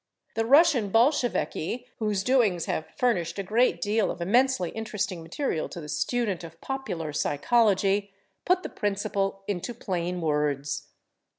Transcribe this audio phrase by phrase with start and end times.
[0.33, 5.79] The Russian Bolsheviki, whose doings have furnished a great deal of immensely interesting material to
[5.79, 8.11] the student of popular psychology,
[8.43, 10.87] put the principle into plain words.